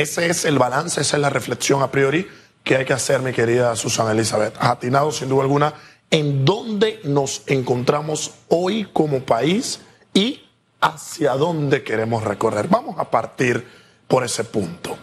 Ese 0.00 0.30
es 0.30 0.46
el 0.46 0.58
balance, 0.58 1.02
esa 1.02 1.16
es 1.18 1.20
la 1.20 1.28
reflexión 1.28 1.82
a 1.82 1.90
priori 1.90 2.26
que 2.64 2.74
hay 2.74 2.86
que 2.86 2.94
hacer, 2.94 3.20
mi 3.20 3.34
querida 3.34 3.76
Susana 3.76 4.12
Elizabeth. 4.12 4.56
Atinado 4.58 5.12
sin 5.12 5.28
duda 5.28 5.42
alguna 5.42 5.74
en 6.10 6.42
dónde 6.46 7.00
nos 7.04 7.42
encontramos 7.46 8.32
hoy 8.48 8.88
como 8.94 9.20
país 9.20 9.82
y 10.14 10.42
hacia 10.80 11.32
dónde 11.34 11.84
queremos 11.84 12.24
recorrer. 12.24 12.66
Vamos 12.68 12.98
a 12.98 13.10
partir 13.10 13.62
por 14.08 14.24
ese 14.24 14.44
punto. 14.44 14.96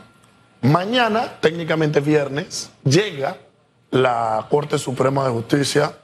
Mañana, 0.63 1.39
técnicamente 1.41 1.99
viernes, 1.99 2.71
llega 2.83 3.37
la 3.91 4.47
Corte 4.49 4.79
Suprema 4.79 5.25
de 5.25 5.29
Justicia 5.29 5.95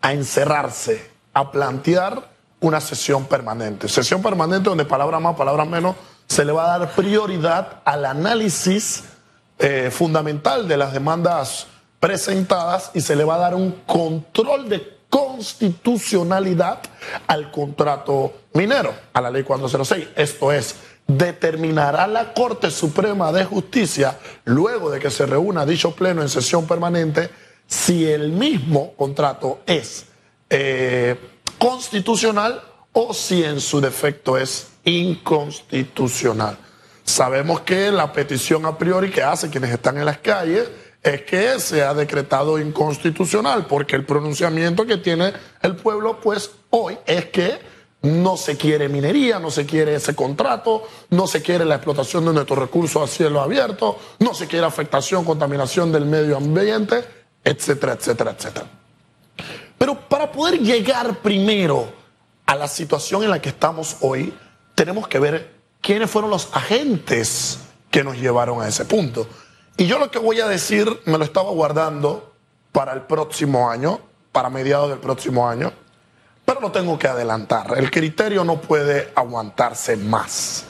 a 0.00 0.12
encerrarse, 0.14 1.10
a 1.34 1.52
plantear 1.52 2.30
una 2.60 2.80
sesión 2.80 3.26
permanente. 3.26 3.90
Sesión 3.90 4.22
permanente 4.22 4.70
donde 4.70 4.86
palabra 4.86 5.20
más, 5.20 5.36
palabra 5.36 5.66
menos, 5.66 5.96
se 6.32 6.46
le 6.46 6.52
va 6.52 6.74
a 6.74 6.78
dar 6.78 6.90
prioridad 6.92 7.82
al 7.84 8.06
análisis 8.06 9.04
eh, 9.58 9.90
fundamental 9.92 10.66
de 10.66 10.78
las 10.78 10.94
demandas 10.94 11.66
presentadas 12.00 12.90
y 12.94 13.02
se 13.02 13.14
le 13.14 13.24
va 13.24 13.34
a 13.34 13.38
dar 13.38 13.54
un 13.54 13.72
control 13.84 14.66
de 14.66 14.96
constitucionalidad 15.10 16.78
al 17.26 17.50
contrato 17.50 18.32
minero, 18.54 18.94
a 19.12 19.20
la 19.20 19.30
ley 19.30 19.42
406. 19.42 20.08
Esto 20.16 20.50
es, 20.52 20.76
determinará 21.06 22.06
la 22.06 22.32
Corte 22.32 22.70
Suprema 22.70 23.30
de 23.30 23.44
Justicia, 23.44 24.16
luego 24.46 24.90
de 24.90 25.00
que 25.00 25.10
se 25.10 25.26
reúna 25.26 25.66
dicho 25.66 25.94
pleno 25.94 26.22
en 26.22 26.30
sesión 26.30 26.66
permanente, 26.66 27.28
si 27.66 28.06
el 28.10 28.32
mismo 28.32 28.94
contrato 28.94 29.60
es 29.66 30.06
eh, 30.48 31.14
constitucional 31.58 32.71
o 32.92 33.14
si 33.14 33.44
en 33.44 33.60
su 33.60 33.80
defecto 33.80 34.36
es 34.36 34.68
inconstitucional. 34.84 36.58
Sabemos 37.04 37.60
que 37.60 37.90
la 37.90 38.12
petición 38.12 38.64
a 38.66 38.78
priori 38.78 39.10
que 39.10 39.22
hacen 39.22 39.50
quienes 39.50 39.70
están 39.70 39.98
en 39.98 40.04
las 40.04 40.18
calles 40.18 40.70
es 41.02 41.22
que 41.22 41.58
se 41.58 41.82
ha 41.82 41.94
decretado 41.94 42.58
inconstitucional, 42.58 43.66
porque 43.66 43.96
el 43.96 44.04
pronunciamiento 44.04 44.86
que 44.86 44.98
tiene 44.98 45.32
el 45.60 45.74
pueblo, 45.74 46.20
pues 46.20 46.50
hoy 46.70 46.96
es 47.06 47.26
que 47.26 47.58
no 48.02 48.36
se 48.36 48.56
quiere 48.56 48.88
minería, 48.88 49.38
no 49.38 49.50
se 49.50 49.66
quiere 49.66 49.94
ese 49.94 50.14
contrato, 50.14 50.86
no 51.10 51.26
se 51.26 51.42
quiere 51.42 51.64
la 51.64 51.76
explotación 51.76 52.24
de 52.24 52.32
nuestros 52.32 52.58
recursos 52.58 53.02
a 53.02 53.12
cielo 53.12 53.40
abierto, 53.40 53.98
no 54.20 54.34
se 54.34 54.46
quiere 54.46 54.66
afectación, 54.66 55.24
contaminación 55.24 55.90
del 55.90 56.04
medio 56.04 56.36
ambiente, 56.36 57.04
etcétera, 57.44 57.94
etcétera, 57.94 58.34
etcétera. 58.36 58.66
Pero 59.78 59.98
para 60.08 60.30
poder 60.30 60.60
llegar 60.60 61.16
primero 61.20 62.01
a 62.52 62.54
la 62.54 62.68
situación 62.68 63.22
en 63.22 63.30
la 63.30 63.40
que 63.40 63.48
estamos 63.48 63.96
hoy, 64.00 64.34
tenemos 64.74 65.08
que 65.08 65.18
ver 65.18 65.54
quiénes 65.80 66.10
fueron 66.10 66.30
los 66.30 66.50
agentes 66.52 67.60
que 67.90 68.04
nos 68.04 68.18
llevaron 68.18 68.60
a 68.60 68.68
ese 68.68 68.84
punto. 68.84 69.26
Y 69.78 69.86
yo 69.86 69.98
lo 69.98 70.10
que 70.10 70.18
voy 70.18 70.38
a 70.38 70.46
decir 70.46 71.00
me 71.06 71.16
lo 71.16 71.24
estaba 71.24 71.50
guardando 71.50 72.34
para 72.70 72.92
el 72.92 73.02
próximo 73.02 73.70
año, 73.70 74.00
para 74.32 74.50
mediados 74.50 74.90
del 74.90 74.98
próximo 74.98 75.48
año, 75.48 75.72
pero 76.44 76.60
lo 76.60 76.70
tengo 76.70 76.98
que 76.98 77.08
adelantar. 77.08 77.72
El 77.78 77.90
criterio 77.90 78.44
no 78.44 78.60
puede 78.60 79.10
aguantarse 79.14 79.96
más. 79.96 80.64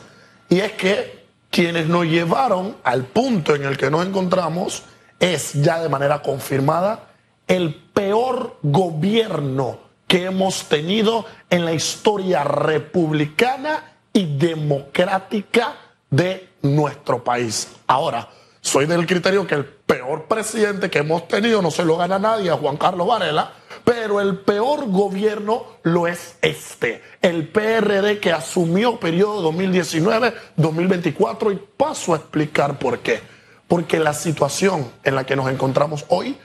Y 0.49 0.61
es 0.61 0.73
que 0.75 1.27
quienes 1.51 1.89
nos 1.89 2.07
llevaron 2.07 2.77
al 2.85 3.07
punto 3.07 3.57
en 3.57 3.65
el 3.65 3.77
que 3.77 3.91
nos 3.91 4.07
encontramos 4.07 4.85
es 5.19 5.53
ya 5.55 5.81
de 5.81 5.89
manera 5.89 6.23
confirmada 6.23 7.09
el 7.49 7.75
peor 7.75 8.59
gobierno 8.63 9.82
que 10.13 10.27
hemos 10.27 10.65
tenido 10.65 11.25
en 11.49 11.65
la 11.65 11.73
historia 11.73 12.45
republicana 12.45 13.95
y 14.13 14.37
democrática 14.37 15.75
de 16.11 16.51
nuestro 16.61 17.25
país. 17.25 17.71
Ahora, 17.87 18.29
soy 18.61 18.85
del 18.85 19.07
criterio 19.07 19.47
que 19.47 19.55
el 19.55 19.65
peor 19.65 20.25
presidente 20.25 20.91
que 20.91 20.99
hemos 20.99 21.27
tenido 21.29 21.63
no 21.63 21.71
se 21.71 21.87
lo 21.87 21.97
gana 21.97 22.19
nadie 22.19 22.51
a 22.51 22.59
Juan 22.59 22.77
Carlos 22.77 23.07
Varela, 23.07 23.55
pero 23.85 24.21
el 24.21 24.37
peor 24.37 24.87
gobierno 24.91 25.79
lo 25.83 26.07
es 26.07 26.37
este, 26.43 27.03
el 27.23 27.49
PRD 27.49 28.21
que 28.21 28.33
asumió 28.33 29.01
periodo 29.01 29.51
2019-2024 29.51 31.55
y 31.55 31.61
paso 31.75 32.13
a 32.13 32.19
explicar 32.19 32.79
por 32.79 32.99
qué. 32.99 33.23
Porque 33.67 33.99
la 33.99 34.13
situación 34.13 34.93
en 35.05 35.15
la 35.15 35.25
que 35.25 35.37
nos 35.37 35.51
encontramos 35.51 36.05
hoy 36.09 36.37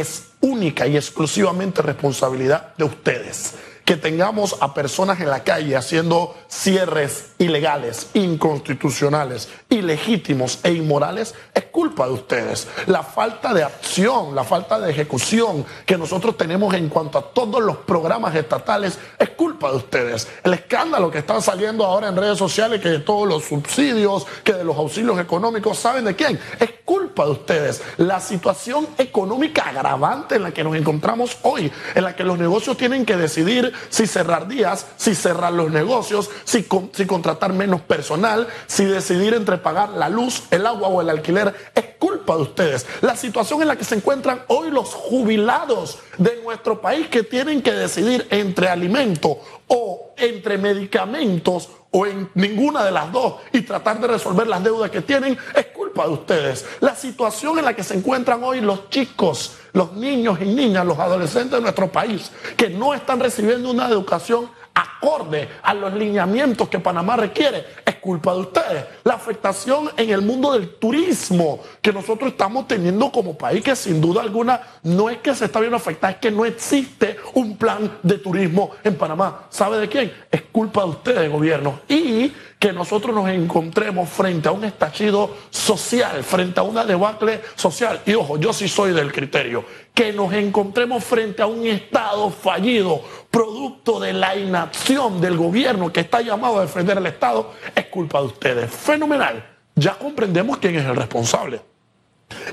es 0.00 0.24
única 0.40 0.86
y 0.86 0.96
exclusivamente 0.96 1.80
responsabilidad 1.80 2.74
de 2.76 2.84
ustedes 2.84 3.54
que 3.86 3.96
tengamos 3.96 4.56
a 4.58 4.74
personas 4.74 5.20
en 5.20 5.30
la 5.30 5.44
calle 5.44 5.76
haciendo 5.76 6.34
cierres 6.48 7.34
ilegales, 7.38 8.08
inconstitucionales, 8.14 9.48
ilegítimos 9.70 10.58
e 10.64 10.72
inmorales, 10.72 11.36
es 11.54 11.66
culpa 11.66 12.08
de 12.08 12.14
ustedes. 12.14 12.66
La 12.86 13.04
falta 13.04 13.54
de 13.54 13.62
acción, 13.62 14.34
la 14.34 14.42
falta 14.42 14.80
de 14.80 14.90
ejecución 14.90 15.64
que 15.86 15.96
nosotros 15.96 16.36
tenemos 16.36 16.74
en 16.74 16.88
cuanto 16.88 17.18
a 17.18 17.32
todos 17.32 17.62
los 17.62 17.76
programas 17.76 18.34
estatales, 18.34 18.98
es 19.20 19.30
culpa 19.30 19.70
de 19.70 19.76
ustedes. 19.76 20.26
El 20.42 20.54
escándalo 20.54 21.08
que 21.08 21.18
están 21.18 21.40
saliendo 21.40 21.86
ahora 21.86 22.08
en 22.08 22.16
redes 22.16 22.38
sociales, 22.38 22.80
que 22.80 22.88
de 22.88 22.98
todos 22.98 23.28
los 23.28 23.44
subsidios, 23.44 24.26
que 24.42 24.54
de 24.54 24.64
los 24.64 24.76
auxilios 24.76 25.16
económicos, 25.20 25.78
¿saben 25.78 26.06
de 26.06 26.16
quién? 26.16 26.40
Es 26.58 26.70
culpa 26.84 27.05
de 27.24 27.32
ustedes. 27.32 27.82
La 27.96 28.20
situación 28.20 28.86
económica 28.98 29.62
agravante 29.62 30.36
en 30.36 30.42
la 30.42 30.52
que 30.52 30.64
nos 30.64 30.76
encontramos 30.76 31.38
hoy, 31.42 31.72
en 31.94 32.04
la 32.04 32.14
que 32.14 32.24
los 32.24 32.38
negocios 32.38 32.76
tienen 32.76 33.06
que 33.06 33.16
decidir 33.16 33.72
si 33.88 34.06
cerrar 34.06 34.48
días, 34.48 34.86
si 34.96 35.14
cerrar 35.14 35.52
los 35.52 35.70
negocios, 35.70 36.30
si, 36.44 36.66
si 36.92 37.06
contratar 37.06 37.52
menos 37.52 37.80
personal, 37.80 38.46
si 38.66 38.84
decidir 38.84 39.34
entre 39.34 39.58
pagar 39.58 39.90
la 39.90 40.08
luz, 40.08 40.44
el 40.50 40.66
agua 40.66 40.88
o 40.88 41.00
el 41.00 41.10
alquiler, 41.10 41.54
es 41.74 41.84
culpa 41.98 42.36
de 42.36 42.42
ustedes. 42.42 42.86
La 43.00 43.16
situación 43.16 43.62
en 43.62 43.68
la 43.68 43.76
que 43.76 43.84
se 43.84 43.94
encuentran 43.94 44.42
hoy 44.48 44.70
los 44.70 44.88
jubilados 44.88 45.98
de 46.18 46.40
nuestro 46.42 46.80
país 46.80 47.08
que 47.08 47.22
tienen 47.22 47.62
que 47.62 47.72
decidir 47.72 48.26
entre 48.30 48.68
alimento 48.68 49.40
o 49.68 50.14
entre 50.16 50.58
medicamentos 50.58 51.68
o 51.98 52.04
en 52.04 52.28
ninguna 52.34 52.84
de 52.84 52.90
las 52.90 53.10
dos 53.10 53.36
y 53.52 53.62
tratar 53.62 53.98
de 53.98 54.06
resolver 54.06 54.46
las 54.46 54.62
deudas 54.62 54.90
que 54.90 55.00
tienen, 55.00 55.38
es 55.54 55.66
culpa 55.68 56.06
de 56.06 56.12
ustedes. 56.12 56.66
La 56.80 56.94
situación 56.94 57.58
en 57.58 57.64
la 57.64 57.74
que 57.74 57.82
se 57.82 57.94
encuentran 57.94 58.44
hoy 58.44 58.60
los 58.60 58.90
chicos, 58.90 59.56
los 59.72 59.94
niños 59.94 60.38
y 60.42 60.44
niñas, 60.44 60.84
los 60.84 60.98
adolescentes 60.98 61.52
de 61.52 61.60
nuestro 61.62 61.90
país, 61.90 62.30
que 62.54 62.68
no 62.68 62.92
están 62.92 63.18
recibiendo 63.18 63.70
una 63.70 63.88
educación 63.88 64.50
acorde 64.74 65.48
a 65.62 65.72
los 65.72 65.94
lineamientos 65.94 66.68
que 66.68 66.78
Panamá 66.80 67.16
requiere, 67.16 67.64
es 67.86 67.95
culpa 68.06 68.32
de 68.32 68.40
ustedes. 68.40 68.84
La 69.04 69.14
afectación 69.14 69.90
en 69.96 70.10
el 70.10 70.22
mundo 70.22 70.52
del 70.52 70.76
turismo 70.76 71.60
que 71.82 71.92
nosotros 71.92 72.30
estamos 72.30 72.68
teniendo 72.68 73.10
como 73.10 73.36
país, 73.36 73.62
que 73.62 73.74
sin 73.74 74.00
duda 74.00 74.22
alguna 74.22 74.60
no 74.84 75.10
es 75.10 75.18
que 75.18 75.34
se 75.34 75.46
está 75.46 75.58
viendo 75.58 75.76
afectada, 75.76 76.12
es 76.12 76.18
que 76.18 76.30
no 76.30 76.46
existe 76.46 77.16
un 77.34 77.56
plan 77.56 77.98
de 78.02 78.18
turismo 78.18 78.70
en 78.84 78.94
Panamá. 78.96 79.46
¿Sabe 79.50 79.78
de 79.78 79.88
quién? 79.88 80.12
Es 80.30 80.42
culpa 80.52 80.82
de 80.84 80.90
ustedes, 80.90 81.30
gobierno. 81.30 81.80
Y 81.88 82.32
que 82.58 82.72
nosotros 82.72 83.14
nos 83.14 83.28
encontremos 83.28 84.08
frente 84.08 84.48
a 84.48 84.52
un 84.52 84.64
estallido 84.64 85.30
social, 85.50 86.24
frente 86.24 86.60
a 86.60 86.62
una 86.62 86.84
debacle 86.84 87.42
social. 87.54 88.00
Y 88.06 88.14
ojo, 88.14 88.38
yo 88.38 88.52
sí 88.52 88.66
soy 88.66 88.92
del 88.92 89.12
criterio, 89.12 89.64
que 89.92 90.12
nos 90.12 90.32
encontremos 90.32 91.04
frente 91.04 91.42
a 91.42 91.46
un 91.46 91.66
Estado 91.66 92.30
fallido, 92.30 93.02
producto 93.36 94.00
de 94.00 94.14
la 94.14 94.34
inacción 94.34 95.20
del 95.20 95.36
gobierno 95.36 95.92
que 95.92 96.00
está 96.00 96.22
llamado 96.22 96.58
a 96.58 96.62
defender 96.62 96.96
el 96.96 97.04
Estado, 97.04 97.52
es 97.74 97.84
culpa 97.86 98.20
de 98.20 98.28
ustedes. 98.28 98.70
Fenomenal. 98.70 99.44
Ya 99.74 99.92
comprendemos 99.98 100.56
quién 100.56 100.76
es 100.76 100.86
el 100.86 100.96
responsable. 100.96 101.60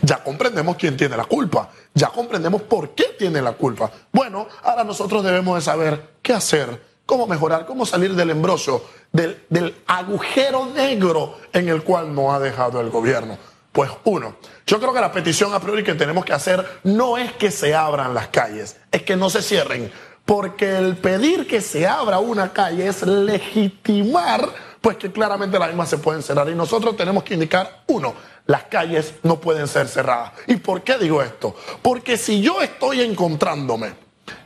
Ya 0.02 0.22
comprendemos 0.22 0.76
quién 0.76 0.98
tiene 0.98 1.16
la 1.16 1.24
culpa. 1.24 1.70
Ya 1.94 2.10
comprendemos 2.10 2.64
por 2.64 2.90
qué 2.90 3.16
tiene 3.18 3.42
la 3.42 3.54
culpa. 3.54 3.90
Bueno, 4.12 4.46
ahora 4.62 4.84
nosotros 4.84 5.24
debemos 5.24 5.56
de 5.56 5.62
saber 5.62 6.16
qué 6.22 6.34
hacer 6.34 6.94
cómo 7.06 7.28
mejorar, 7.28 7.66
cómo 7.66 7.86
salir 7.86 8.14
del 8.14 8.32
embrollo, 8.32 8.84
del, 9.12 9.82
agujero 9.88 10.66
negro 10.66 11.38
en 11.54 11.70
el 11.70 11.84
cual 11.84 12.14
nos 12.14 12.34
ha 12.34 12.40
dejado 12.40 12.82
el 12.82 12.90
gobierno. 12.90 13.38
Pues 13.72 13.90
uno, 14.04 14.36
yo 14.68 14.80
creo 14.80 14.94
que 14.94 15.00
la 15.00 15.12
petición 15.12 15.54
a 15.54 15.60
priori 15.60 15.84
que 15.84 15.96
tenemos 15.96 16.26
que 16.26 16.34
hacer 16.34 16.82
no 16.84 17.18
es 17.18 17.32
que 17.34 17.52
se 17.52 17.74
abran 17.74 18.14
las 18.14 18.28
calles, 18.28 18.78
es 18.92 19.02
que 19.02 19.16
no 19.16 19.30
se 19.30 19.42
cierren, 19.42 19.92
porque 20.26 20.78
el 20.78 20.98
pedir 20.98 21.48
que 21.48 21.62
se 21.62 21.86
abra 21.88 22.20
una 22.20 22.54
calle 22.54 22.88
es 22.88 23.04
legitimar, 23.04 24.50
pues 24.80 24.98
que 24.98 25.12
claramente 25.12 25.60
las 25.60 25.70
mismas 25.70 25.90
se 25.90 25.98
pueden 25.98 26.24
cerrar. 26.24 26.50
Y 26.50 26.56
nosotros 26.56 26.96
tenemos 26.96 27.24
que 27.24 27.34
indicar, 27.34 27.84
uno, 27.88 28.14
las 28.46 28.64
calles 28.64 29.16
no 29.24 29.40
pueden 29.40 29.68
ser 29.68 29.88
cerradas. 29.88 30.34
¿Y 30.48 30.58
por 30.58 30.82
qué 30.82 30.98
digo 30.98 31.22
esto? 31.22 31.56
Porque 31.82 32.18
si 32.18 32.42
yo 32.42 32.62
estoy 32.62 33.02
encontrándome 33.02 33.94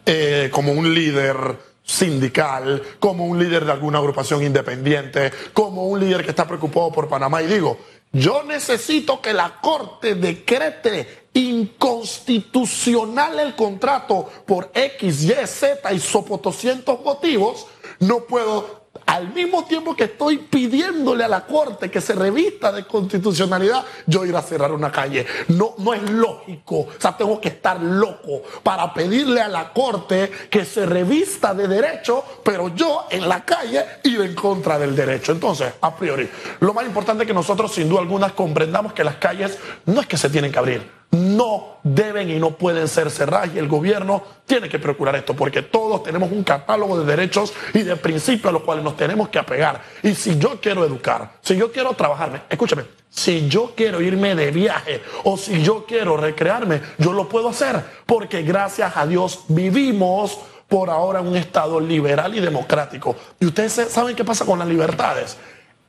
eh, 0.06 0.50
como 0.52 0.72
un 0.72 0.94
líder 0.94 1.36
sindical, 1.84 2.84
como 3.00 3.26
un 3.26 3.40
líder 3.40 3.66
de 3.66 3.72
alguna 3.72 4.00
agrupación 4.00 4.44
independiente, 4.44 5.32
como 5.54 5.88
un 5.88 6.00
líder 6.00 6.24
que 6.24 6.32
está 6.32 6.46
preocupado 6.46 6.92
por 6.92 7.08
Panamá. 7.08 7.42
Y 7.42 7.48
digo, 7.48 7.80
yo 8.12 8.44
necesito 8.44 9.22
que 9.22 9.34
la 9.34 9.56
Corte 9.62 10.16
decrete 10.16 11.27
inconstitucional 11.38 13.40
el 13.40 13.56
contrato 13.56 14.30
por 14.46 14.72
X, 14.74 15.24
Y, 15.24 15.34
Z 15.46 15.94
y 15.94 16.00
sopotoscientos 16.00 17.04
motivos. 17.04 17.68
No 18.00 18.22
puedo 18.22 18.88
al 19.06 19.34
mismo 19.34 19.64
tiempo 19.66 19.96
que 19.96 20.06
estoy 20.06 20.38
pidiéndole 20.38 21.24
a 21.24 21.28
la 21.28 21.46
Corte 21.46 21.92
que 21.92 22.02
se 22.02 22.14
revista 22.14 22.72
de 22.72 22.86
constitucionalidad, 22.86 23.86
yo 24.06 24.26
ir 24.26 24.36
a 24.36 24.42
cerrar 24.42 24.72
una 24.72 24.92
calle. 24.92 25.26
No, 25.50 25.76
no 25.78 25.94
es 25.94 26.10
lógico. 26.10 26.80
O 26.80 26.88
sea, 26.98 27.16
tengo 27.16 27.40
que 27.40 27.50
estar 27.50 27.82
loco 27.82 28.42
para 28.64 28.94
pedirle 28.94 29.42
a 29.42 29.48
la 29.48 29.72
Corte 29.72 30.32
que 30.50 30.66
se 30.66 30.86
revista 30.86 31.54
de 31.54 31.68
derecho, 31.68 32.24
pero 32.44 32.76
yo 32.76 33.06
en 33.10 33.30
la 33.30 33.46
calle 33.46 33.86
ir 34.04 34.22
en 34.22 34.34
contra 34.34 34.80
del 34.80 34.96
derecho. 34.96 35.32
Entonces, 35.32 35.74
a 35.80 35.96
priori, 35.96 36.30
lo 36.60 36.74
más 36.74 36.86
importante 36.86 37.26
que 37.26 37.34
nosotros 37.34 37.72
sin 37.72 37.88
duda 37.88 38.02
alguna 38.02 38.32
comprendamos 38.32 38.94
que 38.94 39.04
las 39.04 39.18
calles 39.18 39.58
no 39.86 40.02
es 40.02 40.08
que 40.08 40.18
se 40.18 40.30
tienen 40.30 40.52
que 40.52 40.60
abrir 40.60 40.97
no 41.12 41.78
deben 41.84 42.30
y 42.30 42.38
no 42.38 42.52
pueden 42.52 42.88
ser 42.88 43.10
cerradas 43.10 43.52
y 43.56 43.60
el 43.60 43.68
gobierno 43.68 44.24
tiene 44.46 44.68
que 44.68 44.78
procurar 44.78 45.16
esto 45.16 45.34
porque 45.34 45.62
todos 45.62 46.04
tenemos 46.04 46.32
un 46.32 46.44
catálogo 46.44 47.00
de 47.00 47.06
derechos 47.06 47.54
y 47.74 47.84
de 47.84 47.96
principios 47.96 48.50
a 48.50 48.52
los 48.52 48.64
cuales 48.64 48.84
nos 48.84 48.98
tenemos 48.98 49.30
que 49.30 49.40
apegar. 49.40 49.82
Y 50.04 50.14
si 50.14 50.38
yo 50.38 50.60
quiero 50.62 50.86
educar, 50.86 51.34
si 51.42 51.56
yo 51.56 51.72
quiero 51.72 51.94
trabajarme, 51.94 52.42
escúchame, 52.50 52.84
si 53.10 53.48
yo 53.48 53.74
quiero 53.76 54.02
irme 54.02 54.36
de 54.36 54.52
viaje 54.52 55.02
o 55.24 55.38
si 55.38 55.62
yo 55.64 55.86
quiero 55.86 56.18
recrearme, 56.18 56.82
yo 56.98 57.14
lo 57.14 57.30
puedo 57.30 57.50
hacer 57.50 57.82
porque 58.06 58.44
gracias 58.44 58.96
a 58.98 59.06
Dios 59.06 59.46
vivimos 59.48 60.38
por 60.68 60.90
ahora 60.90 61.22
un 61.22 61.38
Estado 61.38 61.80
liberal 61.80 62.36
y 62.36 62.42
democrático. 62.42 63.16
Y 63.40 63.46
ustedes 63.46 63.74
saben 63.90 64.16
qué 64.16 64.26
pasa 64.26 64.46
con 64.46 64.60
las 64.60 64.68
libertades. 64.68 65.38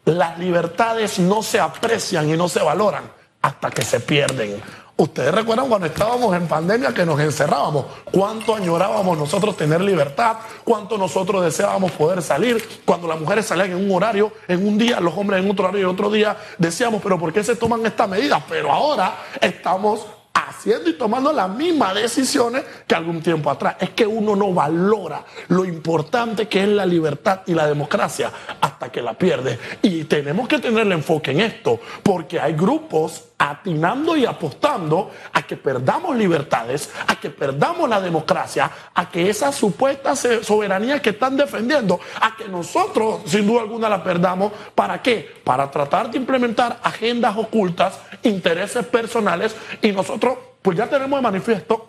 Las 0.05 0.38
libertades 0.38 1.19
no 1.19 1.43
se 1.43 1.59
aprecian 1.59 2.31
y 2.31 2.37
no 2.37 2.49
se 2.49 2.61
valoran 2.61 3.05
hasta 3.43 3.70
que 3.70 3.82
se 3.82 4.00
pierden. 4.00 4.62
Ustedes 5.00 5.32
recuerdan 5.32 5.68
cuando 5.68 5.86
estábamos 5.86 6.34
en 6.34 6.48
pandemia 6.48 6.92
que 6.92 7.06
nos 7.06 7.20
encerrábamos, 7.20 7.84
cuánto 8.10 8.56
añorábamos 8.56 9.16
nosotros 9.16 9.56
tener 9.56 9.80
libertad, 9.80 10.38
cuánto 10.64 10.98
nosotros 10.98 11.44
deseábamos 11.44 11.92
poder 11.92 12.20
salir, 12.20 12.60
cuando 12.84 13.06
las 13.06 13.20
mujeres 13.20 13.46
salían 13.46 13.70
en 13.70 13.76
un 13.76 13.94
horario, 13.94 14.32
en 14.48 14.66
un 14.66 14.76
día, 14.76 14.98
los 14.98 15.16
hombres 15.16 15.40
en 15.40 15.48
otro 15.48 15.66
horario 15.66 15.82
y 15.82 15.84
otro 15.92 16.10
día, 16.10 16.36
decíamos, 16.58 17.00
pero 17.00 17.16
¿por 17.16 17.32
qué 17.32 17.44
se 17.44 17.54
toman 17.54 17.86
estas 17.86 18.08
medidas? 18.08 18.42
Pero 18.48 18.72
ahora 18.72 19.14
estamos 19.40 20.04
haciendo 20.34 20.90
y 20.90 20.94
tomando 20.94 21.32
las 21.32 21.48
mismas 21.48 21.94
decisiones 21.94 22.64
que 22.84 22.96
algún 22.96 23.22
tiempo 23.22 23.50
atrás. 23.50 23.76
Es 23.78 23.90
que 23.90 24.04
uno 24.04 24.34
no 24.34 24.52
valora 24.52 25.24
lo 25.46 25.64
importante 25.64 26.48
que 26.48 26.64
es 26.64 26.68
la 26.68 26.84
libertad 26.84 27.42
y 27.46 27.54
la 27.54 27.68
democracia 27.68 28.32
hasta 28.60 28.90
que 28.90 29.00
la 29.00 29.14
pierde. 29.14 29.60
Y 29.80 30.04
tenemos 30.06 30.48
que 30.48 30.58
tener 30.58 30.86
el 30.86 30.92
enfoque 30.92 31.30
en 31.30 31.40
esto, 31.42 31.78
porque 32.02 32.40
hay 32.40 32.54
grupos 32.54 33.27
atinando 33.38 34.17
y 34.17 34.26
apostando 34.26 35.12
a 35.32 35.43
que 35.43 35.56
perdamos 35.56 36.17
libertades, 36.17 36.90
a 37.06 37.17
que 37.17 37.31
perdamos 37.31 37.88
la 37.88 38.00
democracia, 38.00 38.70
a 38.94 39.08
que 39.08 39.31
esa 39.31 39.52
supuesta 39.52 40.17
soberanía 40.17 41.00
que 41.00 41.11
están 41.11 41.37
defendiendo, 41.37 42.00
a 42.20 42.37
que 42.37 42.49
nosotros 42.49 43.20
sin 43.26 43.46
duda 43.46 43.62
alguna 43.62 43.88
la 43.88 44.02
perdamos. 44.02 44.52
¿Para 44.75 45.00
qué? 45.00 45.40
Para 45.44 45.70
tratar 45.70 46.11
de 46.11 46.19
implementar 46.19 46.81
agendas 46.82 47.37
ocultas, 47.37 48.00
intereses 48.25 48.85
personales 48.87 49.55
y 49.81 49.93
nosotros 49.93 50.37
pues 50.61 50.76
ya 50.76 50.88
tenemos 50.88 51.19
de 51.19 51.23
manifiesto 51.23 51.88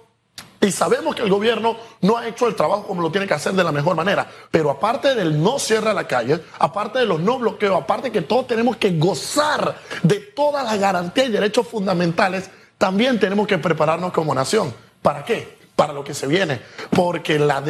y 0.61 0.71
sabemos 0.71 1.15
que 1.15 1.21
el 1.21 1.29
gobierno 1.29 1.77
no 2.01 2.17
ha 2.17 2.27
hecho 2.27 2.47
el 2.47 2.55
trabajo 2.55 2.83
como 2.83 3.01
lo 3.01 3.11
tiene 3.11 3.27
que 3.27 3.33
hacer 3.33 3.53
de 3.53 3.63
la 3.63 3.71
mejor 3.71 3.95
manera. 3.95 4.27
Pero 4.51 4.69
aparte 4.69 5.15
del 5.15 5.41
no 5.41 5.57
cierre 5.59 5.93
la 5.93 6.05
calle, 6.05 6.43
aparte 6.59 6.99
de 6.99 7.05
los 7.05 7.19
no 7.19 7.39
bloqueos, 7.39 7.81
aparte 7.81 8.11
que 8.11 8.21
todos 8.21 8.47
tenemos 8.47 8.77
que 8.77 8.97
gozar 8.97 9.77
de 10.03 10.15
todas 10.19 10.65
las 10.65 10.79
garantías 10.79 11.27
y 11.27 11.31
derechos 11.31 11.67
fundamentales, 11.67 12.49
también 12.77 13.19
tenemos 13.19 13.47
que 13.47 13.57
prepararnos 13.57 14.11
como 14.11 14.33
nación. 14.35 14.73
¿Para 15.01 15.23
qué? 15.23 15.58
Para 15.79 15.93
lo 15.93 16.03
que 16.03 16.13
se 16.13 16.27
viene. 16.27 16.59
Porque 16.89 17.39
la, 17.39 17.63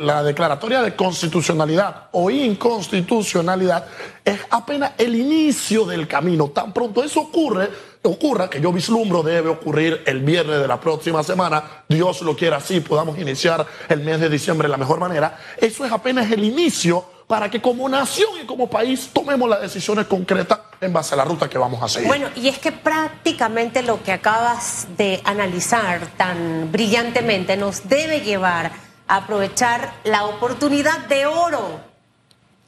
la 0.00 0.22
declaratoria 0.22 0.82
de 0.82 0.94
constitucionalidad 0.94 2.08
o 2.12 2.30
inconstitucionalidad 2.30 3.86
es 4.24 4.40
apenas 4.50 4.92
el 4.98 5.14
inicio 5.14 5.84
del 5.84 6.06
camino. 6.06 6.48
Tan 6.50 6.72
pronto 6.72 7.02
eso 7.02 7.20
ocurre, 7.20 7.70
ocurra, 8.02 8.48
que 8.50 8.60
yo 8.60 8.72
vislumbro 8.72 9.22
debe 9.22 9.48
ocurrir 9.48 10.02
el 10.06 10.20
viernes 10.20 10.60
de 10.60 10.68
la 10.68 10.80
próxima 10.80 11.22
semana, 11.22 11.84
Dios 11.88 12.22
lo 12.22 12.36
quiera 12.36 12.58
así, 12.58 12.80
podamos 12.80 13.18
iniciar 13.18 13.66
el 13.88 14.00
mes 14.00 14.20
de 14.20 14.28
diciembre 14.28 14.68
de 14.68 14.72
la 14.72 14.78
mejor 14.78 14.98
manera, 14.98 15.38
eso 15.58 15.84
es 15.84 15.92
apenas 15.92 16.30
el 16.30 16.44
inicio 16.44 17.04
para 17.26 17.50
que 17.50 17.60
como 17.60 17.88
nación 17.88 18.30
y 18.42 18.46
como 18.46 18.70
país 18.70 19.10
tomemos 19.12 19.48
las 19.48 19.60
decisiones 19.60 20.06
concretas 20.06 20.60
en 20.80 20.92
base 20.92 21.14
a 21.14 21.16
la 21.16 21.24
ruta 21.24 21.48
que 21.48 21.58
vamos 21.58 21.82
a 21.82 21.88
seguir. 21.88 22.08
Bueno, 22.08 22.28
y 22.36 22.48
es 22.48 22.58
que 22.58 22.72
prácticamente 22.72 23.82
lo 23.82 24.02
que 24.02 24.12
acabas 24.12 24.86
de 24.96 25.20
analizar 25.24 26.06
tan 26.16 26.70
brillantemente 26.70 27.56
nos 27.56 27.88
debe 27.88 28.20
llevar 28.20 28.72
a 29.08 29.16
aprovechar 29.16 29.92
la 30.04 30.24
oportunidad 30.24 30.98
de 31.06 31.26
oro, 31.26 31.80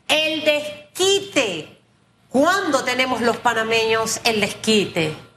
el 0.09 0.45
desquite. 0.45 1.77
¿Cuándo 2.29 2.85
tenemos 2.85 3.21
los 3.21 3.37
panameños 3.39 4.21
el 4.25 4.41
desquite? 4.41 5.29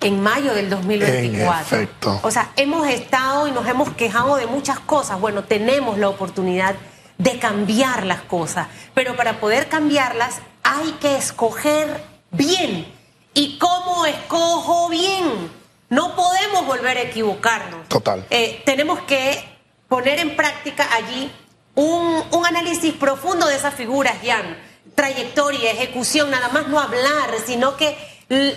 en 0.00 0.22
mayo 0.22 0.54
del 0.54 0.68
2024. 0.68 1.88
O 2.22 2.30
sea, 2.30 2.50
hemos 2.56 2.86
estado 2.88 3.48
y 3.48 3.52
nos 3.52 3.66
hemos 3.66 3.90
quejado 3.94 4.36
de 4.36 4.46
muchas 4.46 4.78
cosas. 4.78 5.18
Bueno, 5.18 5.44
tenemos 5.44 5.96
la 5.96 6.10
oportunidad 6.10 6.74
de 7.16 7.38
cambiar 7.38 8.04
las 8.04 8.20
cosas, 8.20 8.68
pero 8.92 9.16
para 9.16 9.40
poder 9.40 9.68
cambiarlas 9.68 10.40
hay 10.64 10.92
que 10.92 11.16
escoger 11.16 12.02
bien. 12.32 12.92
¿Y 13.34 13.58
cómo 13.58 14.06
escojo 14.06 14.88
bien? 14.88 15.50
No 15.90 16.16
podemos 16.16 16.66
volver 16.66 16.96
a 16.96 17.02
equivocarnos. 17.02 17.88
Total. 17.88 18.26
Eh, 18.30 18.62
tenemos 18.64 19.00
que 19.02 19.44
poner 19.88 20.18
en 20.18 20.34
práctica 20.34 20.88
allí 20.92 21.30
un, 21.74 22.22
un 22.30 22.46
análisis 22.46 22.94
profundo 22.94 23.46
de 23.46 23.56
esas 23.56 23.74
figuras, 23.74 24.16
Jan. 24.24 24.56
Trayectoria, 24.94 25.72
ejecución, 25.72 26.30
nada 26.30 26.48
más 26.48 26.68
no 26.68 26.80
hablar, 26.80 27.30
sino 27.44 27.76
que 27.76 27.96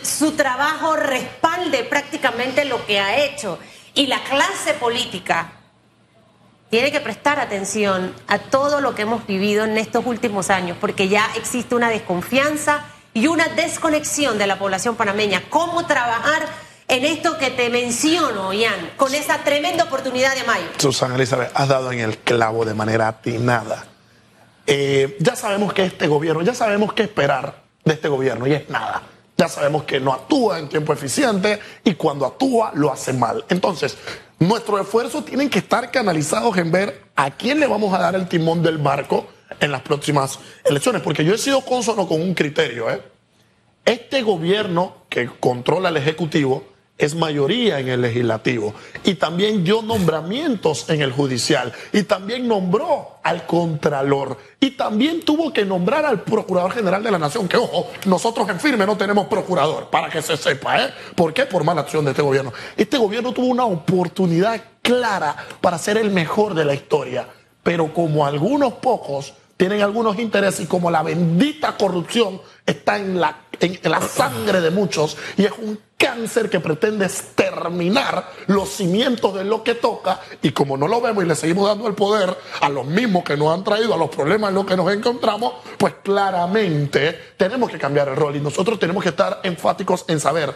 su 0.04 0.32
trabajo 0.32 0.96
respalde 0.96 1.84
prácticamente 1.84 2.66
lo 2.66 2.86
que 2.86 3.00
ha 3.00 3.18
hecho. 3.24 3.60
Y 3.94 4.08
la 4.08 4.24
clase 4.24 4.74
política 4.76 5.57
tiene 6.70 6.92
que 6.92 7.00
prestar 7.00 7.40
atención 7.40 8.14
a 8.28 8.40
todo 8.40 8.82
lo 8.82 8.94
que 8.94 9.04
hemos 9.04 9.26
vivido 9.26 9.64
en 9.64 9.78
estos 9.78 10.06
últimos 10.06 10.50
años, 10.50 10.78
porque 10.80 11.08
ya 11.08 11.30
existe 11.36 11.76
una 11.76 11.90
desconfianza 11.90 12.86
y 13.14 13.28
una 13.28 13.48
desconexión 13.48 14.38
de 14.38 14.48
la 14.48 14.60
población 14.60 14.96
panameña. 14.96 15.44
¿Cómo 15.50 15.86
trabajar 15.86 16.46
en 16.88 17.06
esto 17.06 17.38
que 17.38 17.50
te 17.52 17.70
menciono, 17.70 18.54
Ian, 18.54 18.92
con 18.98 19.16
esa 19.16 19.44
tremenda 19.44 19.86
oportunidad 19.86 20.36
de 20.36 20.44
mayo? 20.44 20.66
Susana 20.78 21.16
Elizabeth, 21.16 21.52
has 21.54 21.68
dado 21.68 21.92
en 21.92 22.00
el 22.00 22.18
clavo 22.18 22.66
de 22.66 22.74
manera 22.74 23.08
atinada. 23.08 23.86
Eh, 24.66 25.16
ya 25.20 25.36
sabemos 25.36 25.74
que 25.74 25.86
este 25.86 26.08
gobierno, 26.08 26.42
ya 26.42 26.54
sabemos 26.54 26.94
qué 26.94 27.04
esperar 27.04 27.64
de 27.86 27.94
este 27.94 28.10
gobierno 28.10 28.46
y 28.46 28.54
es 28.54 28.70
nada. 28.70 29.04
Ya 29.38 29.48
sabemos 29.48 29.84
que 29.84 30.00
no 30.00 30.12
actúa 30.14 30.60
en 30.60 30.68
tiempo 30.68 30.92
eficiente 30.92 31.60
y 31.84 31.94
cuando 31.94 32.26
actúa 32.26 32.72
lo 32.74 32.92
hace 32.92 33.14
mal. 33.14 33.46
Entonces, 33.50 33.98
nuestros 34.40 34.82
esfuerzos 34.82 35.26
tienen 35.26 35.50
que 35.50 35.60
estar 35.60 35.92
canalizados 35.92 36.58
en 36.58 36.72
ver 36.72 37.02
a 37.16 37.32
quién 37.32 37.60
le 37.60 37.68
vamos 37.68 37.94
a 37.94 38.00
dar 38.00 38.16
el 38.16 38.28
timón 38.28 38.62
del 38.62 38.78
barco 38.78 39.28
en 39.60 39.72
las 39.72 39.82
próximas 39.82 40.40
elecciones, 40.66 41.02
porque 41.02 41.26
yo 41.26 41.34
he 41.34 41.38
sido 41.38 41.62
consono 41.62 42.08
con 42.08 42.22
un 42.22 42.34
criterio. 42.34 42.90
¿eh? 42.90 43.02
Este 43.86 44.22
gobierno 44.22 45.06
que 45.10 45.28
controla 45.40 45.90
el 45.90 45.98
Ejecutivo 45.98 46.77
es 46.98 47.16
mayoría 47.16 47.80
en 47.80 47.90
el 47.90 48.02
legislativo 48.02 48.74
y 49.04 49.16
también 49.16 49.64
dio 49.64 49.82
nombramientos 49.82 50.90
en 50.90 51.02
el 51.02 51.12
judicial 51.12 51.72
y 51.94 52.04
también 52.04 52.48
nombró 52.48 53.20
al 53.24 53.46
contralor 53.46 54.38
y 54.60 54.72
también 54.72 55.22
tuvo 55.22 55.54
que 55.54 55.66
nombrar 55.66 56.06
al 56.06 56.24
procurador 56.24 56.72
general 56.72 57.04
de 57.04 57.12
la 57.12 57.20
nación, 57.20 57.48
que 57.48 57.58
ojo, 57.58 57.88
nosotros 58.06 58.50
en 58.50 58.60
firme 58.60 58.86
no 58.86 58.98
tenemos 58.98 59.28
procurador, 59.28 59.90
para 59.90 60.10
que 60.10 60.22
se 60.22 60.36
sepa, 60.38 60.84
¿eh? 60.84 60.94
¿Por 61.16 61.34
qué? 61.34 61.46
Por 61.46 61.64
mala 61.64 61.82
acción 61.82 62.06
de 62.06 62.12
este 62.12 62.24
gobierno. 62.24 62.52
Este 62.76 62.98
gobierno 62.98 63.32
tuvo 63.34 63.48
una 63.48 63.66
oportunidad 63.66 64.60
clara 64.82 65.36
para 65.62 65.78
ser 65.78 65.98
el 65.98 66.10
mejor 66.10 66.54
de 66.56 66.66
la 66.66 66.74
historia, 66.74 67.28
pero 67.62 67.94
como 67.94 68.26
algunos 68.26 68.74
pocos 68.74 69.34
tienen 69.58 69.82
algunos 69.82 70.20
intereses 70.20 70.62
y 70.62 70.68
como 70.68 70.90
la 70.90 71.04
bendita 71.04 71.76
corrupción 71.78 72.40
está 72.68 72.98
en 72.98 73.20
la, 73.20 73.46
en 73.60 73.80
la 73.90 74.02
sangre 74.02 74.62
de 74.62 74.70
muchos 74.70 75.18
y 75.38 75.46
es 75.46 75.52
un 75.58 75.80
cáncer 75.98 76.50
que 76.50 76.60
pretende 76.60 77.06
exterminar 77.06 78.30
los 78.48 78.70
cimientos 78.70 79.34
de 79.34 79.44
lo 79.44 79.64
que 79.64 79.74
toca 79.74 80.20
y 80.44 80.52
como 80.52 80.78
no 80.78 80.88
lo 80.88 81.02
vemos 81.02 81.24
y 81.24 81.28
le 81.28 81.36
seguimos 81.36 81.68
dando 81.68 81.88
el 81.88 81.96
poder 81.96 82.38
a 82.62 82.70
los 82.70 82.86
mismos 82.86 83.24
que 83.24 83.36
nos 83.36 83.54
han 83.54 83.64
traído 83.64 83.94
a 83.94 83.98
los 83.98 84.10
problemas 84.10 84.50
en 84.50 84.56
los 84.56 84.66
que 84.66 84.78
nos 84.78 84.94
encontramos, 84.94 85.54
pues 85.78 85.96
claramente 86.04 87.34
tenemos 87.38 87.72
que 87.72 87.80
cambiar 87.80 88.10
el 88.10 88.16
rol 88.16 88.36
y 88.36 88.42
nosotros 88.42 88.78
tenemos 88.78 89.02
que 89.02 89.10
estar 89.10 89.40
enfáticos 89.44 90.06
en 90.08 90.20
saber. 90.20 90.54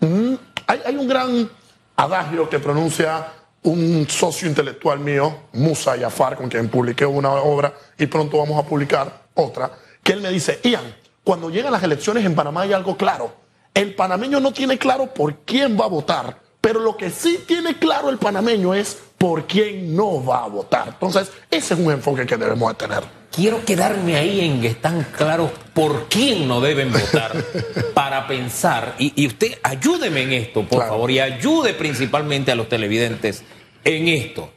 Mm, 0.00 0.34
hay, 0.66 0.80
hay 0.86 0.96
un 0.96 1.06
gran 1.06 1.48
adagio 1.96 2.48
que 2.48 2.58
pronuncia 2.58 3.32
un 3.64 4.06
socio 4.08 4.48
intelectual 4.48 4.98
mío, 4.98 5.44
Musa 5.52 5.96
Yafar, 5.96 6.36
con 6.36 6.48
quien 6.48 6.68
publiqué 6.68 7.06
una 7.06 7.32
obra 7.32 7.72
y 7.98 8.06
pronto 8.06 8.38
vamos 8.38 8.62
a 8.62 8.66
publicar 8.66 9.24
otra, 9.34 9.70
que 10.02 10.12
él 10.12 10.20
me 10.20 10.30
dice, 10.30 10.60
Ian, 10.62 10.94
cuando 11.24 11.50
llegan 11.50 11.72
las 11.72 11.82
elecciones 11.82 12.24
en 12.24 12.34
Panamá 12.34 12.62
hay 12.62 12.72
algo 12.72 12.96
claro 12.96 13.44
el 13.74 13.94
panameño 13.94 14.38
no 14.38 14.52
tiene 14.52 14.78
claro 14.78 15.12
por 15.12 15.40
quién 15.44 15.78
va 15.78 15.86
a 15.86 15.88
votar, 15.88 16.38
pero 16.60 16.78
lo 16.78 16.96
que 16.96 17.10
sí 17.10 17.40
tiene 17.44 17.76
claro 17.76 18.08
el 18.08 18.18
panameño 18.18 18.72
es 18.72 18.96
por 19.18 19.46
quién 19.46 19.96
no 19.96 20.24
va 20.24 20.44
a 20.44 20.48
votar. 20.48 20.88
Entonces, 20.88 21.30
ese 21.50 21.74
es 21.74 21.80
un 21.80 21.90
enfoque 21.90 22.24
que 22.24 22.36
debemos 22.36 22.68
de 22.70 22.86
tener. 22.86 23.02
Quiero 23.32 23.64
quedarme 23.64 24.14
ahí 24.16 24.40
en 24.42 24.60
que 24.60 24.68
están 24.68 25.02
claros 25.16 25.50
por 25.74 26.08
quién 26.08 26.46
no 26.46 26.60
deben 26.60 26.92
votar 26.92 27.32
para 27.94 28.28
pensar, 28.28 28.94
y, 28.98 29.26
usted 29.26 29.58
ayúdeme 29.64 30.22
en 30.22 30.32
esto, 30.34 30.64
por 30.64 30.86
favor, 30.86 31.10
y 31.10 31.18
ayude 31.18 31.74
principalmente 31.74 32.52
a 32.52 32.54
los 32.54 32.68
televidentes 32.68 33.42
en 33.82 34.06
esto. 34.06 34.52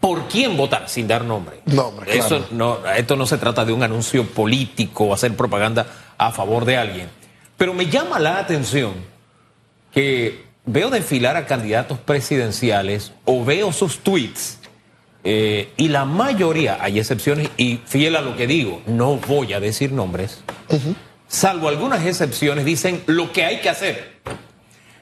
¿Por 0.00 0.28
quién 0.28 0.56
votar? 0.56 0.88
Sin 0.88 1.08
dar 1.08 1.24
nombre. 1.24 1.60
Nombre, 1.66 2.16
Eso 2.16 2.46
no, 2.52 2.78
esto 2.86 3.16
no 3.16 3.26
se 3.26 3.38
trata 3.38 3.64
de 3.64 3.72
un 3.72 3.82
anuncio 3.82 4.24
político 4.26 5.04
o 5.04 5.14
hacer 5.14 5.34
propaganda 5.34 5.86
a 6.16 6.30
favor 6.30 6.64
de 6.64 6.76
alguien. 6.76 7.08
Pero 7.56 7.74
me 7.74 7.86
llama 7.86 8.18
la 8.18 8.38
atención 8.38 8.92
que 9.92 10.44
veo 10.64 10.90
desfilar 10.90 11.36
a 11.36 11.46
candidatos 11.46 11.98
presidenciales 11.98 13.12
o 13.24 13.44
veo 13.44 13.72
sus 13.72 13.98
tweets 13.98 14.58
eh, 15.24 15.72
y 15.76 15.88
la 15.88 16.04
mayoría, 16.04 16.78
hay 16.80 16.98
excepciones 16.98 17.50
y 17.56 17.80
fiel 17.84 18.16
a 18.16 18.20
lo 18.20 18.36
que 18.36 18.46
digo, 18.46 18.80
no 18.86 19.16
voy 19.16 19.52
a 19.52 19.60
decir 19.60 19.92
nombres, 19.92 20.42
salvo 21.26 21.68
algunas 21.68 22.06
excepciones, 22.06 22.64
dicen 22.64 23.02
lo 23.06 23.32
que 23.32 23.44
hay 23.44 23.60
que 23.60 23.68
hacer. 23.68 24.18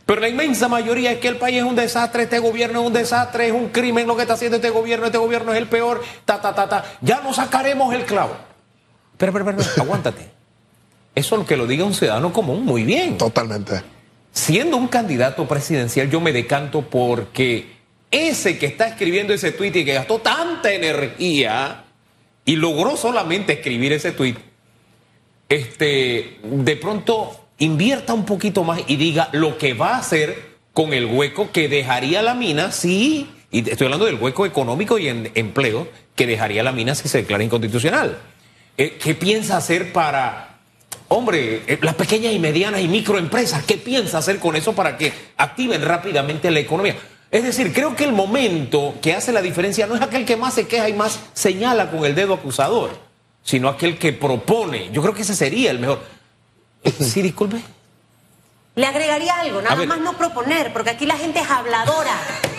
Pero 0.07 0.21
la 0.21 0.29
inmensa 0.29 0.69
mayoría 0.69 1.11
es 1.11 1.19
que 1.19 1.27
el 1.27 1.37
país 1.37 1.59
es 1.59 1.65
un 1.65 1.75
desastre, 1.75 2.23
este 2.23 2.39
gobierno 2.39 2.81
es 2.81 2.87
un 2.87 2.93
desastre, 2.93 3.49
es 3.49 3.53
un 3.53 3.71
crimen 3.71 4.07
lo 4.07 4.15
que 4.15 4.23
está 4.23 4.35
haciendo 4.35 4.57
este 4.57 4.71
gobierno, 4.71 5.07
este 5.07 5.19
gobierno 5.19 5.53
es 5.53 5.59
el 5.59 5.67
peor, 5.67 6.01
ta, 6.25 6.41
ta, 6.41 6.55
ta, 6.55 6.69
ta. 6.69 6.85
Ya 7.01 7.21
no 7.23 7.35
sacaremos 7.35 7.93
el 7.93 8.05
clavo. 8.05 8.37
Pero, 9.17 9.33
pero, 9.33 9.45
pero, 9.45 9.59
aguántate. 9.79 10.31
Eso 11.13 11.35
es 11.35 11.41
lo 11.41 11.47
que 11.47 11.57
lo 11.57 11.67
diga 11.67 11.85
un 11.85 11.95
ciudadano 11.95 12.33
común, 12.33 12.65
muy 12.65 12.85
bien. 12.85 13.19
Totalmente. 13.19 13.83
Siendo 14.31 14.77
un 14.77 14.87
candidato 14.87 15.49
presidencial, 15.49 16.09
yo 16.09 16.21
me 16.21 16.33
decanto 16.33 16.83
porque 16.83 17.75
ese 18.11 18.59
que 18.59 18.67
está 18.67 18.87
escribiendo 18.87 19.35
ese 19.35 19.51
tuit 19.51 19.75
y 19.75 19.85
que 19.85 19.95
gastó 19.95 20.21
tanta 20.21 20.73
energía 20.73 21.85
y 22.45 22.55
logró 22.55 22.97
solamente 22.97 23.55
escribir 23.55 23.93
ese 23.93 24.13
tuit, 24.13 24.39
este, 25.49 26.39
de 26.43 26.77
pronto 26.77 27.46
invierta 27.59 28.15
un 28.15 28.25
poquito 28.25 28.65
más 28.65 28.81
y 28.87 28.97
diga 28.97 29.29
lo 29.33 29.59
que 29.59 29.75
va 29.75 29.95
a 29.95 29.99
hacer 29.99 30.57
con 30.73 30.93
el 30.93 31.07
hueco 31.07 31.51
que 31.53 31.69
dejaría 31.69 32.21
la 32.23 32.35
mina 32.35 32.71
si, 32.71 33.31
y 33.51 33.69
estoy 33.71 33.87
hablando 33.87 34.07
del 34.07 34.17
hueco 34.17 34.45
económico 34.45 34.99
y 34.99 35.09
en 35.09 35.31
empleo, 35.35 35.89
que 36.15 36.27
dejaría 36.27 36.63
la 36.63 36.73
mina 36.73 36.95
si 36.95 37.09
se 37.09 37.19
declara 37.19 37.45
inconstitucional. 37.45 38.19
Eh, 38.77 38.99
¿Qué 39.03 39.15
piensa 39.15 39.57
hacer 39.57 39.93
para, 39.93 40.59
hombre, 41.09 41.63
eh, 41.67 41.79
las 41.81 41.95
pequeñas 41.95 42.35
y 42.35 42.39
medianas 42.39 42.83
y 42.83 42.89
microempresas, 42.89 43.65
qué 43.65 43.79
piensa 43.79 44.19
hacer 44.19 44.39
con 44.39 44.55
eso 44.55 44.75
para 44.75 44.99
que 44.99 45.13
activen 45.39 45.83
rápidamente 45.83 46.51
la 46.51 46.61
economía? 46.61 46.97
Es 47.31 47.43
decir, 47.43 47.73
creo 47.73 47.97
que 47.97 48.05
el 48.05 48.13
momento 48.13 48.95
que 49.01 49.15
hace 49.15 49.33
la 49.33 49.43
diferencia 49.43 49.87
no 49.87 49.95
es 49.95 50.03
aquel 50.03 50.25
que 50.25 50.37
más 50.37 50.55
se 50.55 50.67
queja 50.69 50.89
y 50.89 50.93
más 50.93 51.21
señala 51.33 51.91
con 51.91 52.05
el 52.05 52.15
dedo 52.15 52.35
acusador, 52.35 52.91
sino 53.43 53.69
aquel 53.69 53.99
que 53.99 54.13
propone. 54.13 54.91
Yo 54.93 55.03
creo 55.03 55.15
que 55.15 55.23
ese 55.23 55.35
sería 55.35 55.71
el 55.71 55.79
mejor. 55.79 56.16
Sí, 57.01 57.23
disculpe. 57.23 57.61
Le 58.75 58.87
agregaría 58.87 59.35
algo, 59.41 59.63
nada 59.63 59.87
más 59.87 60.01
no 60.01 60.19
proponer, 60.19 60.71
porque 60.73 60.91
aquí 60.91 61.07
la 61.07 61.17
gente 61.17 61.41
es 61.41 61.51
habladora, 61.51 62.13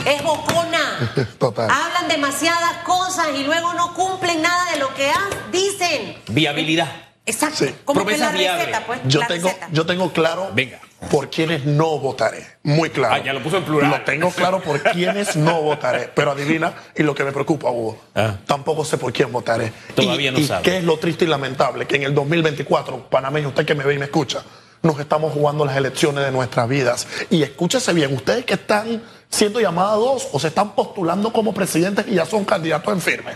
es 0.04 0.24
bocona. 0.24 1.14
Total. 1.40 1.70
Hablan 1.70 2.08
demasiadas 2.08 2.78
cosas 2.84 3.28
y 3.38 3.44
luego 3.44 3.74
no 3.74 3.94
cumplen 3.94 4.42
nada 4.42 4.72
de 4.72 4.80
lo 4.80 4.92
que 4.96 5.12
dicen. 5.52 6.18
Viabilidad. 6.30 6.90
Exacto. 7.24 7.66
Como 7.86 8.04
que 8.06 8.18
la 8.18 8.32
receta, 8.32 8.84
pues. 8.88 9.02
Yo 9.06 9.20
tengo, 9.28 9.52
yo 9.72 9.86
tengo 9.86 10.12
claro 10.12 10.50
Venga. 10.54 10.80
Por 11.12 11.30
quienes 11.30 11.66
no 11.66 12.00
votaré. 12.00 12.46
Muy 12.63 12.89
claro. 12.89 13.16
Ah, 13.16 13.24
ya 13.24 13.34
lo 13.34 13.42
puso 13.42 13.58
en 13.58 13.63
plural. 13.63 13.89
Lo 13.89 14.01
tengo 14.01 14.32
claro 14.32 14.62
por 14.62 14.82
quienes 14.82 15.36
no 15.36 15.62
votaré. 15.62 16.10
Pero 16.13 16.32
adivina, 16.32 16.74
y 16.96 17.04
lo 17.04 17.13
que 17.13 17.24
me 17.24 17.32
preocupa, 17.32 17.70
Hugo, 17.70 17.98
ah. 18.16 18.36
tampoco 18.46 18.84
sé 18.84 18.98
por 18.98 19.13
quién 19.13 19.32
votaré. 19.32 19.72
Todavía 19.96 20.32
no 20.32 20.39
y 20.39 20.46
sabe. 20.46 20.63
qué 20.63 20.77
es 20.77 20.84
lo 20.84 20.98
triste 20.98 21.25
y 21.25 21.27
lamentable, 21.27 21.86
que 21.86 21.96
en 21.96 22.04
el 22.04 22.16
2024, 22.16 23.10
panameño, 23.10 23.50
usted 23.50 23.66
que 23.66 23.75
me 23.75 23.84
ve 23.84 23.96
y 23.96 24.00
me 24.00 24.06
escucha, 24.06 24.44
nos 24.82 25.00
estamos 25.00 25.34
jugando 25.34 25.66
las 25.66 25.77
elecciones 25.77 26.25
de 26.25 26.32
nuestras 26.32 26.68
vidas. 26.68 27.08
Y 27.30 27.44
escúchese 27.44 27.94
bien, 27.94 28.13
ustedes 28.13 28.46
que 28.46 28.56
están 28.56 29.04
siendo 29.30 29.60
llamados 29.60 30.27
o 30.32 30.39
se 30.39 30.48
están 30.48 30.74
postulando 30.74 31.32
como 31.32 31.54
presidentes 31.54 32.06
y 32.08 32.16
ya 32.16 32.25
son 32.25 32.46
candidatos 32.46 32.94
en 32.94 33.01
firme 33.01 33.32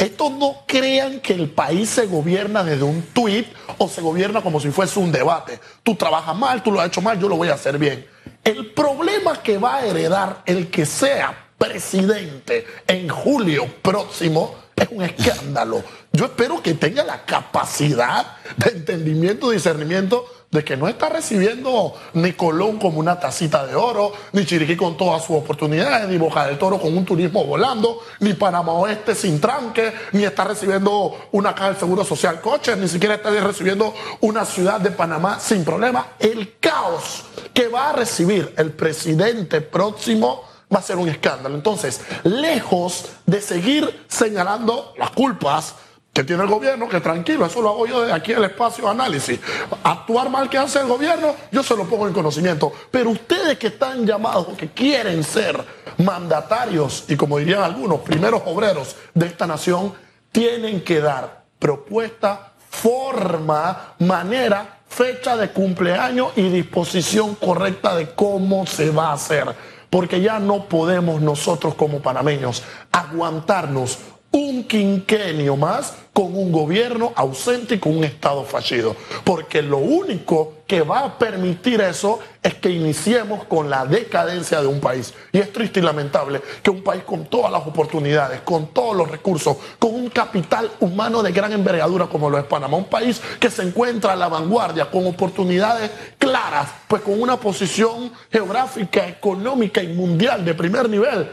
estos 0.00 0.32
no 0.32 0.62
crean 0.66 1.20
que 1.20 1.34
el 1.34 1.50
país 1.50 1.90
se 1.90 2.06
gobierna 2.06 2.64
desde 2.64 2.84
un 2.84 3.02
tuit 3.12 3.46
o 3.76 3.86
se 3.86 4.00
gobierna 4.00 4.40
como 4.40 4.58
si 4.58 4.70
fuese 4.70 4.98
un 4.98 5.12
debate. 5.12 5.60
Tú 5.82 5.94
trabajas 5.94 6.34
mal, 6.34 6.62
tú 6.62 6.72
lo 6.72 6.80
has 6.80 6.86
hecho 6.86 7.02
mal, 7.02 7.20
yo 7.20 7.28
lo 7.28 7.36
voy 7.36 7.48
a 7.48 7.54
hacer 7.54 7.76
bien. 7.76 8.06
El 8.42 8.72
problema 8.72 9.42
que 9.42 9.58
va 9.58 9.76
a 9.76 9.84
heredar 9.84 10.42
el 10.46 10.70
que 10.70 10.86
sea 10.86 11.48
presidente 11.58 12.66
en 12.86 13.10
julio 13.10 13.66
próximo 13.82 14.54
es 14.74 14.88
un 14.90 15.02
escándalo. 15.02 15.84
Yo 16.14 16.24
espero 16.24 16.62
que 16.62 16.72
tenga 16.72 17.04
la 17.04 17.26
capacidad 17.26 18.38
de 18.56 18.70
entendimiento, 18.70 19.50
discernimiento 19.50 20.24
de 20.50 20.64
que 20.64 20.76
no 20.76 20.88
está 20.88 21.08
recibiendo 21.08 21.94
ni 22.14 22.32
Colón 22.32 22.78
como 22.78 22.98
una 22.98 23.20
tacita 23.20 23.66
de 23.66 23.76
oro, 23.76 24.12
ni 24.32 24.44
Chiriquí 24.44 24.76
con 24.76 24.96
todas 24.96 25.24
sus 25.24 25.36
oportunidades, 25.36 26.08
ni 26.08 26.18
Boca 26.18 26.46
del 26.46 26.58
Toro 26.58 26.80
con 26.80 26.96
un 26.96 27.04
turismo 27.04 27.44
volando, 27.44 28.00
ni 28.18 28.34
Panamá 28.34 28.72
Oeste 28.72 29.14
sin 29.14 29.40
tranque, 29.40 29.92
ni 30.12 30.24
está 30.24 30.44
recibiendo 30.44 31.28
una 31.32 31.54
caja 31.54 31.68
del 31.68 31.78
Seguro 31.78 32.04
Social 32.04 32.40
Coches, 32.40 32.76
ni 32.76 32.88
siquiera 32.88 33.14
está 33.14 33.30
recibiendo 33.30 33.94
una 34.20 34.44
ciudad 34.44 34.80
de 34.80 34.90
Panamá 34.90 35.38
sin 35.38 35.64
problema. 35.64 36.14
El 36.18 36.58
caos 36.58 37.24
que 37.54 37.68
va 37.68 37.90
a 37.90 37.92
recibir 37.92 38.52
el 38.56 38.72
presidente 38.72 39.60
próximo 39.60 40.44
va 40.72 40.80
a 40.80 40.82
ser 40.82 40.96
un 40.96 41.08
escándalo. 41.08 41.54
Entonces, 41.54 42.00
lejos 42.24 43.06
de 43.26 43.40
seguir 43.40 44.04
señalando 44.08 44.94
las 44.98 45.10
culpas, 45.10 45.74
que 46.12 46.24
tiene 46.24 46.42
el 46.42 46.48
gobierno, 46.48 46.88
que 46.88 47.00
tranquilo, 47.00 47.46
eso 47.46 47.62
lo 47.62 47.68
hago 47.70 47.86
yo 47.86 48.00
desde 48.02 48.12
aquí 48.12 48.32
el 48.32 48.44
espacio 48.44 48.84
de 48.84 48.90
análisis. 48.90 49.38
Actuar 49.84 50.28
mal 50.28 50.50
que 50.50 50.58
hace 50.58 50.80
el 50.80 50.86
gobierno, 50.86 51.34
yo 51.52 51.62
se 51.62 51.76
lo 51.76 51.84
pongo 51.84 52.08
en 52.08 52.12
conocimiento. 52.12 52.72
Pero 52.90 53.10
ustedes 53.10 53.58
que 53.58 53.68
están 53.68 54.04
llamados, 54.04 54.48
que 54.56 54.70
quieren 54.70 55.22
ser 55.22 55.64
mandatarios 55.98 57.04
y 57.08 57.16
como 57.16 57.38
dirían 57.38 57.62
algunos, 57.62 58.00
primeros 58.00 58.42
obreros 58.46 58.96
de 59.14 59.26
esta 59.26 59.46
nación, 59.46 59.94
tienen 60.32 60.82
que 60.82 61.00
dar 61.00 61.44
propuesta, 61.58 62.52
forma, 62.68 63.94
manera, 64.00 64.80
fecha 64.88 65.36
de 65.36 65.50
cumpleaños 65.50 66.32
y 66.36 66.48
disposición 66.48 67.36
correcta 67.36 67.94
de 67.94 68.10
cómo 68.14 68.66
se 68.66 68.90
va 68.90 69.10
a 69.10 69.12
hacer. 69.12 69.54
Porque 69.88 70.20
ya 70.20 70.38
no 70.38 70.66
podemos 70.66 71.20
nosotros 71.20 71.74
como 71.74 72.00
panameños 72.00 72.62
aguantarnos 72.92 73.98
un 74.32 74.64
quinquenio 74.64 75.56
más 75.56 75.94
con 76.12 76.36
un 76.36 76.52
gobierno 76.52 77.12
ausente 77.16 77.76
y 77.76 77.78
con 77.78 77.96
un 77.96 78.04
Estado 78.04 78.44
fallido. 78.44 78.94
Porque 79.24 79.62
lo 79.62 79.78
único 79.78 80.54
que 80.66 80.82
va 80.82 81.00
a 81.00 81.18
permitir 81.18 81.80
eso 81.80 82.20
es 82.42 82.54
que 82.54 82.70
iniciemos 82.70 83.44
con 83.44 83.68
la 83.68 83.84
decadencia 83.84 84.60
de 84.60 84.68
un 84.68 84.80
país. 84.80 85.12
Y 85.32 85.38
es 85.38 85.52
triste 85.52 85.80
y 85.80 85.82
lamentable 85.82 86.40
que 86.62 86.70
un 86.70 86.82
país 86.84 87.02
con 87.04 87.26
todas 87.26 87.50
las 87.50 87.66
oportunidades, 87.66 88.40
con 88.42 88.68
todos 88.68 88.96
los 88.96 89.10
recursos, 89.10 89.56
con 89.78 89.94
un 89.94 90.10
capital 90.10 90.70
humano 90.78 91.22
de 91.22 91.32
gran 91.32 91.52
envergadura 91.52 92.06
como 92.06 92.30
lo 92.30 92.38
es 92.38 92.44
Panamá, 92.44 92.76
un 92.76 92.84
país 92.84 93.20
que 93.40 93.50
se 93.50 93.62
encuentra 93.62 94.12
a 94.12 94.16
la 94.16 94.28
vanguardia, 94.28 94.90
con 94.90 95.06
oportunidades 95.06 95.90
claras, 96.18 96.68
pues 96.86 97.02
con 97.02 97.20
una 97.20 97.36
posición 97.36 98.12
geográfica, 98.30 99.08
económica 99.08 99.82
y 99.82 99.88
mundial 99.88 100.44
de 100.44 100.54
primer 100.54 100.88
nivel, 100.88 101.28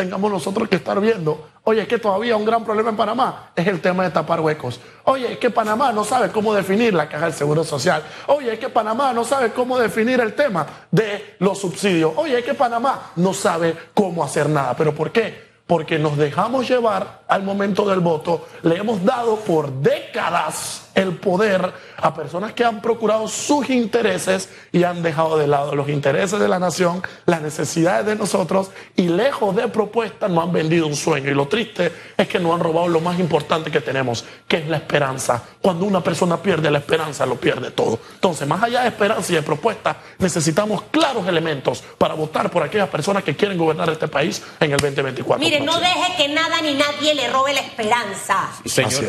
tengamos 0.00 0.30
nosotros 0.30 0.68
que 0.68 0.76
estar 0.76 1.00
viendo 1.00 1.50
Oye, 1.64 1.82
es 1.82 1.88
que 1.88 1.98
todavía 1.98 2.36
un 2.36 2.44
gran 2.44 2.64
problema 2.64 2.88
en 2.90 2.96
Panamá 2.96 3.52
es 3.54 3.66
el 3.66 3.80
tema 3.80 4.04
de 4.04 4.10
tapar 4.10 4.40
huecos. 4.40 4.80
Oye, 5.04 5.34
es 5.34 5.38
que 5.38 5.50
Panamá 5.50 5.92
no 5.92 6.04
sabe 6.04 6.30
cómo 6.30 6.54
definir 6.54 6.94
la 6.94 7.08
caja 7.08 7.26
del 7.26 7.34
Seguro 7.34 7.64
Social. 7.64 8.02
Oye, 8.28 8.54
es 8.54 8.58
que 8.58 8.70
Panamá 8.70 9.12
no 9.12 9.24
sabe 9.24 9.52
cómo 9.52 9.78
definir 9.78 10.20
el 10.20 10.34
tema 10.34 10.66
de 10.90 11.36
los 11.38 11.60
subsidios. 11.60 12.12
Oye, 12.16 12.38
es 12.38 12.44
que 12.44 12.54
Panamá 12.54 13.12
no 13.16 13.34
sabe 13.34 13.76
cómo 13.92 14.24
hacer 14.24 14.48
nada. 14.48 14.74
¿Pero 14.74 14.94
por 14.94 15.12
qué? 15.12 15.50
Porque 15.66 15.98
nos 15.98 16.16
dejamos 16.16 16.66
llevar 16.68 17.20
al 17.28 17.42
momento 17.42 17.86
del 17.86 18.00
voto, 18.00 18.48
le 18.62 18.76
hemos 18.76 19.04
dado 19.04 19.36
por 19.36 19.70
décadas 19.70 20.89
el 21.00 21.16
poder 21.16 21.72
a 21.96 22.14
personas 22.14 22.52
que 22.52 22.64
han 22.64 22.80
procurado 22.80 23.28
sus 23.28 23.68
intereses 23.70 24.48
y 24.72 24.84
han 24.84 25.02
dejado 25.02 25.38
de 25.38 25.46
lado 25.46 25.74
los 25.74 25.88
intereses 25.88 26.38
de 26.38 26.48
la 26.48 26.58
nación, 26.58 27.02
las 27.26 27.42
necesidades 27.42 28.06
de 28.06 28.16
nosotros 28.16 28.70
y 28.96 29.08
lejos 29.08 29.54
de 29.56 29.68
propuestas 29.68 30.30
nos 30.30 30.44
han 30.44 30.52
vendido 30.52 30.86
un 30.86 30.96
sueño. 30.96 31.30
Y 31.30 31.34
lo 31.34 31.48
triste 31.48 31.92
es 32.16 32.28
que 32.28 32.38
nos 32.38 32.54
han 32.54 32.60
robado 32.60 32.88
lo 32.88 33.00
más 33.00 33.18
importante 33.18 33.70
que 33.70 33.80
tenemos, 33.80 34.24
que 34.46 34.58
es 34.58 34.68
la 34.68 34.78
esperanza. 34.78 35.42
Cuando 35.60 35.84
una 35.84 36.02
persona 36.02 36.40
pierde 36.40 36.70
la 36.70 36.78
esperanza, 36.78 37.26
lo 37.26 37.36
pierde 37.36 37.70
todo. 37.70 37.98
Entonces, 38.14 38.46
más 38.46 38.62
allá 38.62 38.82
de 38.82 38.88
esperanza 38.88 39.32
y 39.32 39.36
de 39.36 39.42
propuestas, 39.42 39.96
necesitamos 40.18 40.82
claros 40.90 41.26
elementos 41.26 41.82
para 41.98 42.14
votar 42.14 42.50
por 42.50 42.62
aquellas 42.62 42.88
personas 42.88 43.24
que 43.24 43.36
quieren 43.36 43.58
gobernar 43.58 43.88
este 43.90 44.08
país 44.08 44.42
en 44.60 44.72
el 44.72 44.78
2024. 44.78 45.38
Mire, 45.44 45.60
no 45.60 45.78
deje 45.78 46.16
que 46.16 46.28
nada 46.28 46.60
ni 46.60 46.74
nadie 46.74 47.14
le 47.14 47.28
robe 47.28 47.52
la 47.54 47.60
esperanza. 47.60 48.50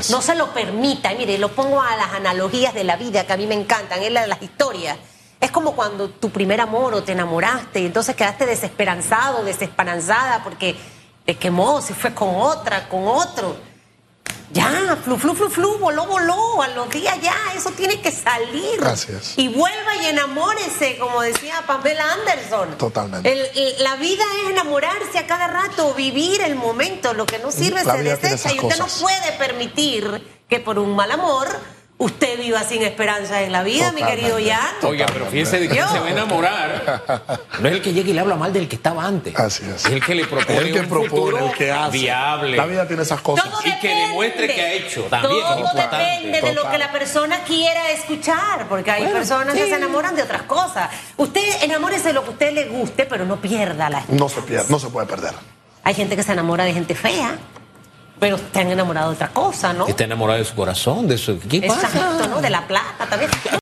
No 0.10 0.22
se 0.22 0.36
lo 0.36 0.54
permita. 0.54 1.14
Mire, 1.18 1.38
lo 1.38 1.50
pongo 1.50 1.81
a 1.82 1.96
las 1.98 2.14
analogías 2.14 2.74
de 2.74 2.84
la 2.84 2.96
vida 2.96 3.26
que 3.26 3.34
a 3.34 3.38
mí 3.38 3.48
me 3.48 3.56
encantan, 3.56 4.02
es 4.02 4.12
la 4.12 4.22
de 4.22 4.28
las 4.28 4.42
historias. 4.42 4.98
Es 5.40 5.50
como 5.52 5.76
cuando 5.76 6.10
tu 6.10 6.30
primer 6.30 6.62
amor 6.62 6.94
o 6.94 7.04
te 7.04 7.14
enamoraste 7.14 7.80
y 7.82 7.86
entonces 7.88 8.16
quedaste 8.16 8.46
desesperanzado, 8.46 9.44
desesperanzada 9.44 10.44
porque 10.44 10.76
te 11.26 11.36
quemó, 11.38 11.82
se 11.82 11.94
fue 11.96 12.14
con 12.14 12.30
otra, 12.36 12.88
con 12.90 13.08
otro. 13.08 13.56
Ya, 14.54 14.98
flu, 15.02 15.18
flu, 15.18 15.34
flu, 15.34 15.50
flu, 15.50 15.78
voló, 15.78 16.06
voló, 16.06 16.62
a 16.62 16.68
los 16.70 16.90
días 16.90 17.18
ya, 17.22 17.34
eso 17.56 17.70
tiene 17.72 18.02
que 18.02 18.12
salir. 18.12 18.80
Gracias. 18.82 19.34
Y 19.38 19.48
vuelva 19.48 19.96
y 20.02 20.08
enamórese, 20.08 20.98
como 20.98 21.22
decía 21.22 21.64
Pamela 21.66 22.04
Anderson. 22.14 22.78
Totalmente. 22.78 23.32
El- 23.32 23.40
el- 23.58 23.82
la 23.84 23.96
vida 23.96 24.24
es 24.44 24.50
enamorarse 24.52 25.18
a 25.20 25.26
cada 25.26 25.48
rato, 25.48 25.94
vivir 25.94 26.42
el 26.42 26.56
momento, 26.56 27.14
lo 27.14 27.26
que 27.26 27.40
no 27.40 27.50
sirve 27.50 27.82
La 27.86 27.94
se 27.96 28.04
desecha 28.04 28.52
y 28.54 28.60
usted 28.60 28.78
cosas. 28.78 28.80
no 28.80 28.88
puede 29.08 29.32
permitir 29.38 30.41
que 30.52 30.60
por 30.60 30.78
un 30.80 30.94
mal 30.98 31.10
amor 31.10 31.48
usted 31.98 32.38
viva 32.38 32.62
sin 32.64 32.82
esperanza 32.82 33.42
en 33.42 33.54
la 33.54 33.64
vida, 33.64 33.94
mi 33.94 34.04
querido 34.04 34.36
Jan. 34.38 34.60
Oiga, 34.82 35.06
pero 35.14 35.28
fíjese 35.28 35.60
de 35.62 35.70
quién 35.70 35.88
se 35.88 35.98
va 35.98 36.08
a 36.08 36.12
enamorar. 36.12 37.40
No 37.62 37.68
es 37.70 37.76
el 37.76 37.82
que 37.84 37.94
llega 37.94 38.10
y 38.10 38.14
le 38.14 38.20
habla 38.22 38.36
mal 38.36 38.52
del 38.52 38.68
que 38.68 38.76
estaba 38.76 39.06
antes. 39.06 39.38
Así 39.40 39.64
es. 39.74 39.86
el 39.86 40.04
que 40.04 40.16
le 40.16 40.26
propone 40.26 40.58
el 40.58 40.74
que 40.74 40.80
un 40.80 40.88
propone, 40.88 41.10
futuro 41.10 41.38
el 41.46 41.54
que 41.54 41.72
hace. 41.72 41.92
viable. 42.00 42.58
La 42.58 42.66
vida 42.66 42.86
tiene 42.88 43.04
esas 43.04 43.22
cosas. 43.22 43.50
Todo 43.50 43.62
Y 43.64 43.80
que 43.80 43.88
demuestre 43.88 44.48
que 44.54 44.62
ha 44.62 44.74
hecho 44.74 45.04
también, 45.04 45.32
que 45.32 45.40
es 45.40 45.46
Todo 45.46 45.60
importante. 45.60 45.98
depende 45.98 46.42
de 46.42 46.54
lo 46.54 46.70
que 46.70 46.78
la 46.80 46.92
persona 46.92 47.44
quiera 47.44 47.92
escuchar, 47.92 48.68
porque 48.68 48.90
hay 48.92 49.04
Bueno, 49.04 49.20
personas 49.20 49.54
que 49.56 49.68
se 49.68 49.76
enamoran 49.76 50.16
de 50.16 50.24
otras 50.24 50.42
cosas. 50.44 50.90
Usted 51.18 51.64
enamórese 51.64 52.08
de 52.10 52.14
lo 52.14 52.24
que 52.24 52.30
a 52.30 52.32
usted 52.32 52.52
le 52.54 52.66
guste, 52.66 53.06
pero 53.06 53.26
no 53.26 53.40
pierda 53.40 53.90
la 53.90 54.04
No 54.10 54.28
se 54.28 54.42
pierde, 54.42 54.66
no 54.70 54.80
se 54.80 54.88
puede 54.90 55.06
perder. 55.08 55.34
Hay 55.84 55.94
gente 55.94 56.16
que 56.18 56.24
se 56.24 56.32
enamora 56.34 56.64
de 56.66 56.74
gente 56.74 56.96
fea, 56.96 57.38
pero 58.22 58.36
están 58.36 58.70
enamorados 58.70 59.10
de 59.10 59.16
otra 59.16 59.34
cosa, 59.34 59.74
¿no? 59.74 59.88
Está 59.88 60.04
enamorado 60.04 60.38
de 60.38 60.46
su 60.46 60.54
corazón, 60.54 61.08
de 61.08 61.18
su. 61.18 61.40
¿Qué 61.40 61.64
pasa? 61.64 61.88
Exacto, 61.88 62.28
¿no? 62.28 62.40
De 62.40 62.52
la 62.52 62.68
plata 62.68 63.08
también. 63.10 63.32